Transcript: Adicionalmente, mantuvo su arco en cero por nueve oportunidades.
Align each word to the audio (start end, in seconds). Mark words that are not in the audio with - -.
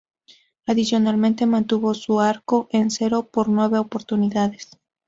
Adicionalmente, 0.65 1.45
mantuvo 1.45 1.93
su 1.93 2.19
arco 2.21 2.67
en 2.71 2.89
cero 2.89 3.29
por 3.31 3.49
nueve 3.49 3.77
oportunidades. 3.77 4.71